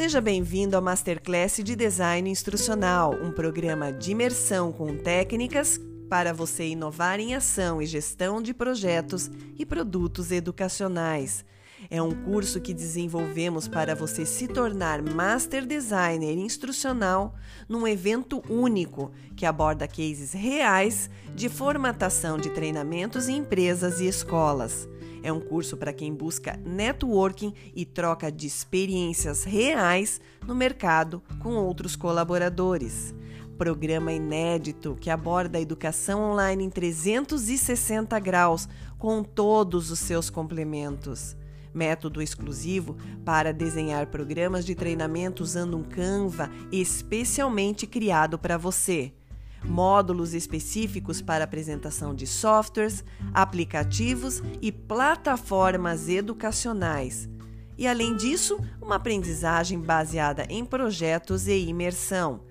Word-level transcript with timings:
Seja 0.00 0.18
bem-vindo 0.18 0.74
ao 0.76 0.82
Masterclass 0.82 1.60
de 1.62 1.76
Design 1.76 2.30
Instrucional, 2.30 3.12
um 3.22 3.30
programa 3.30 3.92
de 3.92 4.12
imersão 4.12 4.72
com 4.72 4.96
técnicas 4.96 5.78
para 6.08 6.32
você 6.32 6.68
inovar 6.68 7.20
em 7.20 7.34
ação 7.34 7.82
e 7.82 7.86
gestão 7.86 8.40
de 8.40 8.54
projetos 8.54 9.30
e 9.58 9.66
produtos 9.66 10.32
educacionais. 10.32 11.44
É 11.92 12.00
um 12.00 12.12
curso 12.12 12.60
que 12.60 12.72
desenvolvemos 12.72 13.66
para 13.66 13.96
você 13.96 14.24
se 14.24 14.46
tornar 14.46 15.02
Master 15.02 15.66
Designer 15.66 16.38
Instrucional 16.38 17.34
num 17.68 17.84
evento 17.84 18.40
único 18.48 19.10
que 19.34 19.44
aborda 19.44 19.88
cases 19.88 20.32
reais 20.32 21.10
de 21.34 21.48
formatação 21.48 22.38
de 22.38 22.48
treinamentos 22.50 23.28
em 23.28 23.38
empresas 23.38 23.98
e 23.98 24.06
escolas. 24.06 24.88
É 25.20 25.32
um 25.32 25.40
curso 25.40 25.76
para 25.76 25.92
quem 25.92 26.14
busca 26.14 26.56
networking 26.64 27.52
e 27.74 27.84
troca 27.84 28.30
de 28.30 28.46
experiências 28.46 29.42
reais 29.42 30.20
no 30.46 30.54
mercado 30.54 31.20
com 31.40 31.54
outros 31.54 31.96
colaboradores. 31.96 33.12
Programa 33.58 34.12
inédito 34.12 34.96
que 35.00 35.10
aborda 35.10 35.58
a 35.58 35.60
educação 35.60 36.22
online 36.22 36.64
em 36.64 36.70
360 36.70 38.16
graus 38.20 38.68
com 38.96 39.24
todos 39.24 39.90
os 39.90 39.98
seus 39.98 40.30
complementos. 40.30 41.39
Método 41.72 42.20
exclusivo 42.20 42.96
para 43.24 43.52
desenhar 43.52 44.06
programas 44.08 44.64
de 44.64 44.74
treinamento 44.74 45.42
usando 45.42 45.76
um 45.76 45.82
Canva 45.82 46.50
especialmente 46.72 47.86
criado 47.86 48.38
para 48.38 48.56
você 48.56 49.12
módulos 49.64 50.34
específicos 50.34 51.20
para 51.20 51.44
apresentação 51.44 52.14
de 52.14 52.26
softwares, 52.26 53.04
aplicativos 53.32 54.42
e 54.60 54.72
plataformas 54.72 56.08
educacionais. 56.08 57.28
E 57.76 57.86
além 57.86 58.16
disso, 58.16 58.58
uma 58.80 58.96
aprendizagem 58.96 59.78
baseada 59.78 60.46
em 60.48 60.64
projetos 60.64 61.46
e 61.46 61.66
imersão. 61.66 62.42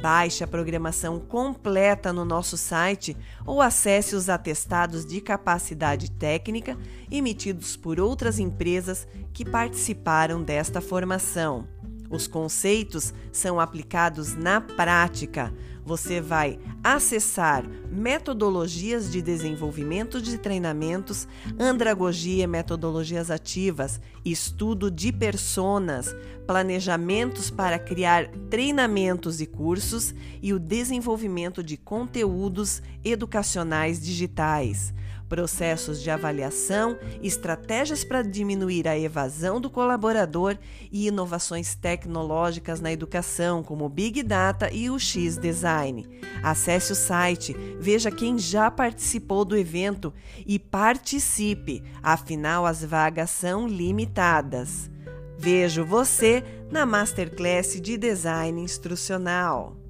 Baixe 0.00 0.42
a 0.42 0.46
programação 0.46 1.18
completa 1.20 2.12
no 2.12 2.24
nosso 2.24 2.56
site 2.56 3.16
ou 3.46 3.60
acesse 3.60 4.14
os 4.14 4.28
atestados 4.28 5.04
de 5.04 5.20
capacidade 5.20 6.10
técnica 6.10 6.76
emitidos 7.10 7.76
por 7.76 8.00
outras 8.00 8.38
empresas 8.38 9.06
que 9.32 9.44
participaram 9.44 10.42
desta 10.42 10.80
formação. 10.80 11.66
Os 12.10 12.26
conceitos 12.26 13.12
são 13.32 13.58
aplicados 13.58 14.34
na 14.34 14.60
prática. 14.60 15.52
Você 15.84 16.18
vai 16.20 16.58
acessar 16.82 17.62
metodologias 17.90 19.10
de 19.12 19.20
desenvolvimento 19.20 20.20
de 20.20 20.38
treinamentos, 20.38 21.28
andragogia, 21.58 22.48
metodologias 22.48 23.30
ativas, 23.30 24.00
estudo 24.24 24.90
de 24.90 25.12
personas, 25.12 26.14
planejamentos 26.46 27.50
para 27.50 27.78
criar 27.78 28.28
treinamentos 28.48 29.40
e 29.42 29.46
cursos 29.46 30.14
e 30.42 30.54
o 30.54 30.58
desenvolvimento 30.58 31.62
de 31.62 31.76
conteúdos 31.76 32.82
educacionais 33.04 34.00
digitais 34.00 34.94
processos 35.28 36.02
de 36.02 36.10
avaliação, 36.10 36.98
estratégias 37.22 38.04
para 38.04 38.22
diminuir 38.22 38.86
a 38.86 38.98
evasão 38.98 39.60
do 39.60 39.70
colaborador 39.70 40.56
e 40.90 41.06
inovações 41.06 41.74
tecnológicas 41.74 42.80
na 42.80 42.92
educação, 42.92 43.62
como 43.62 43.88
Big 43.88 44.22
Data 44.22 44.70
e 44.72 44.90
o 44.90 44.98
X 44.98 45.36
Design. 45.36 46.06
Acesse 46.42 46.92
o 46.92 46.96
site, 46.96 47.54
veja 47.78 48.10
quem 48.10 48.38
já 48.38 48.70
participou 48.70 49.44
do 49.44 49.56
evento 49.56 50.12
e 50.46 50.58
participe, 50.58 51.82
afinal 52.02 52.66
as 52.66 52.84
vagas 52.84 53.30
são 53.30 53.66
limitadas. 53.66 54.90
Vejo 55.36 55.84
você 55.84 56.44
na 56.70 56.86
Masterclass 56.86 57.80
de 57.80 57.96
Design 57.96 58.60
Instrucional. 58.60 59.83